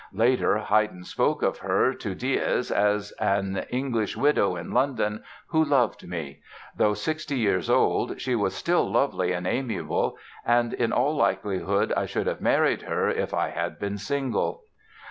[0.15, 6.07] Later, Haydn spoke of her to Dies, as "an English widow in London who loved
[6.07, 6.39] me.
[6.75, 12.07] Though 60 years old, she was still lovely and amiable, and in all likelihood I
[12.07, 14.63] should have married her if I had been single."